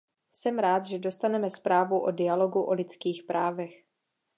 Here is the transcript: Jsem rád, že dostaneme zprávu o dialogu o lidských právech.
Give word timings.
Jsem 0.33 0.59
rád, 0.59 0.85
že 0.85 0.99
dostaneme 0.99 1.49
zprávu 1.51 1.99
o 1.99 2.11
dialogu 2.11 2.61
o 2.63 2.73
lidských 2.73 3.23
právech. 3.23 3.83